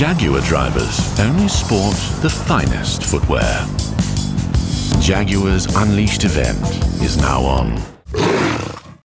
Jaguar 0.00 0.40
drivers 0.40 1.20
only 1.20 1.46
sport 1.46 1.94
the 2.22 2.30
finest 2.30 3.04
footwear. 3.04 3.66
Jaguar's 4.98 5.66
Unleashed 5.76 6.24
event 6.24 6.58
is 7.02 7.18
now 7.18 7.42
on. 7.42 7.99